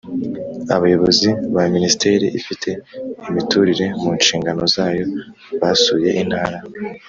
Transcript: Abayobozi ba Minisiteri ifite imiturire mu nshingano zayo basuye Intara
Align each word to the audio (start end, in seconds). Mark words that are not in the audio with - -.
Abayobozi 0.75 1.29
ba 1.53 1.63
Minisiteri 1.75 2.25
ifite 2.39 2.69
imiturire 3.29 3.85
mu 4.01 4.09
nshingano 4.19 4.61
zayo 4.75 5.05
basuye 5.59 6.09
Intara 6.23 6.57